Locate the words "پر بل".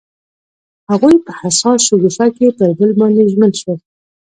2.57-2.91